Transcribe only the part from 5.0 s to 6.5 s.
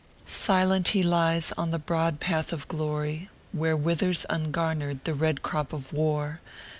the red crop of war.